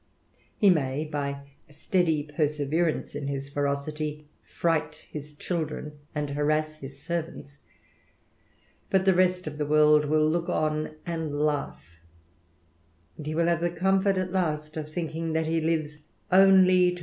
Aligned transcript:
He 0.57 0.71
may, 0.71 1.05
by 1.05 1.43
a 1.69 1.73
steady 1.73 2.23
perseverance 2.23 3.13
in 3.13 3.29
h 3.29 3.35
—"^ 3.51 3.53
ferocity, 3.53 4.25
fright 4.43 5.03
his 5.11 5.31
children, 5.33 5.99
and 6.15 6.31
harass 6.31 6.79
his 6.79 6.99
servants, 6.99 7.59
but 8.89 9.05
rest 9.07 9.45
of 9.45 9.59
the 9.59 9.65
world 9.67 10.05
will 10.05 10.27
look 10.27 10.49
on 10.49 10.95
and 11.05 11.39
laugh; 11.39 11.99
and 13.15 13.27
he 13.27 13.35
will 13.35 13.55
the 13.57 13.69
comfort 13.69 14.17
at 14.17 14.31
last 14.31 14.75
of 14.75 14.89
thinking, 14.89 15.33
that 15.33 15.45
he 15.45 15.61
lives 15.61 15.99
only 16.31 16.89
to 16.93 16.93
X^ 16.93 16.97
;*v. 16.97 16.99